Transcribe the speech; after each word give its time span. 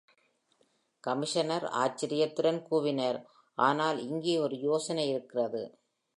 Commissioner 1.03 1.63
ஆச்சரியத்துடன் 1.63 2.65
கூவினாா், 2.71 3.25
"ஆனால் 3.57 3.99
இங்கே 3.99 4.39
ஒரு 4.39 4.59
யோசனை 4.59 5.07
இருக்கிறது!" 5.09 5.63